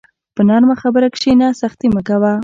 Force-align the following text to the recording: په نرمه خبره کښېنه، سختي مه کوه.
په 0.35 0.41
نرمه 0.47 0.75
خبره 0.81 1.07
کښېنه، 1.15 1.47
سختي 1.61 1.87
مه 1.93 2.01
کوه. 2.07 2.33